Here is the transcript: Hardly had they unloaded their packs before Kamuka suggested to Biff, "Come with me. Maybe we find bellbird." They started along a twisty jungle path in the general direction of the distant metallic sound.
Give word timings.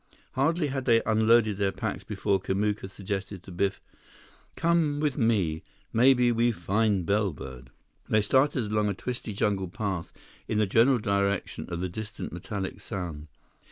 Hardly 0.31 0.69
had 0.69 0.85
they 0.85 1.03
unloaded 1.05 1.57
their 1.57 1.71
packs 1.71 2.03
before 2.03 2.41
Kamuka 2.41 2.89
suggested 2.89 3.43
to 3.43 3.51
Biff, 3.51 3.79
"Come 4.55 4.99
with 4.99 5.15
me. 5.15 5.61
Maybe 5.93 6.31
we 6.31 6.51
find 6.51 7.05
bellbird." 7.05 7.67
They 8.09 8.21
started 8.21 8.71
along 8.71 8.87
a 8.89 8.95
twisty 8.95 9.31
jungle 9.33 9.67
path 9.67 10.11
in 10.47 10.57
the 10.57 10.65
general 10.65 10.97
direction 10.97 11.69
of 11.71 11.81
the 11.81 11.87
distant 11.87 12.33
metallic 12.33 12.81
sound. 12.81 13.27